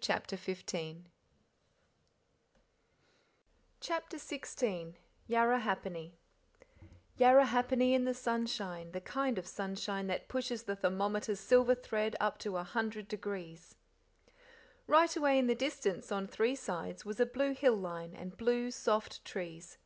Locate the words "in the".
7.92-8.14, 15.38-15.54